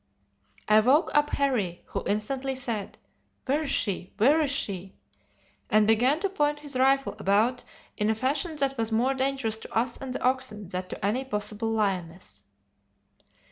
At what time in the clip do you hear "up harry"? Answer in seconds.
1.13-1.83